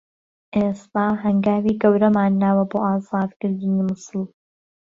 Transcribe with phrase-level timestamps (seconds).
[0.59, 4.21] ئێستا هەنگاوی گەورەمان ناوە بۆ ئازادکردنی موسڵ